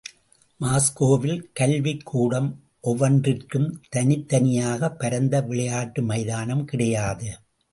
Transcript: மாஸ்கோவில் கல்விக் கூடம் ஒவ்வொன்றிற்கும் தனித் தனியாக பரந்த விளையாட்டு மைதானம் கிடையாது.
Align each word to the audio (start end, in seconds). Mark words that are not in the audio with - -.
மாஸ்கோவில் 0.61 1.43
கல்விக் 1.53 2.05
கூடம் 2.05 2.49
ஒவ்வொன்றிற்கும் 2.83 3.75
தனித் 3.89 4.27
தனியாக 4.27 4.89
பரந்த 4.89 5.41
விளையாட்டு 5.41 6.01
மைதானம் 6.01 6.65
கிடையாது. 6.65 7.29